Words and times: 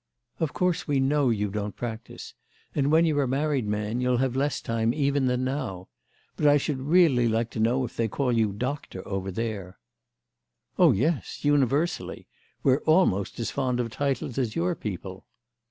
"Of 0.39 0.51
course 0.51 0.87
we 0.87 0.99
know 0.99 1.29
you 1.29 1.51
don't 1.51 1.75
practise, 1.75 2.33
and 2.73 2.91
when 2.91 3.05
you're 3.05 3.21
a 3.21 3.27
married 3.27 3.67
man 3.67 4.01
you'll 4.01 4.17
have 4.17 4.35
less 4.35 4.59
time 4.59 4.95
even 4.95 5.27
than 5.27 5.43
now. 5.43 5.89
But 6.35 6.47
I 6.47 6.57
should 6.57 6.79
really 6.79 7.27
like 7.27 7.51
to 7.51 7.59
know 7.59 7.85
if 7.85 7.95
they 7.95 8.07
call 8.07 8.31
you 8.31 8.51
Doctor 8.51 9.07
over 9.07 9.29
there." 9.29 9.77
"Oh 10.79 10.91
yes, 10.91 11.45
universally. 11.45 12.25
We're 12.63 12.81
almost 12.87 13.39
as 13.39 13.51
fond 13.51 13.79
of 13.79 13.91
titles 13.91 14.39
as 14.39 14.55
your 14.55 14.73
people." 14.73 15.27